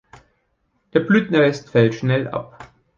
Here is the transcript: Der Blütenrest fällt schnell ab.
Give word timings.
Der 0.93 1.01
Blütenrest 1.01 1.69
fällt 1.69 1.93
schnell 1.93 2.27
ab. 2.27 2.69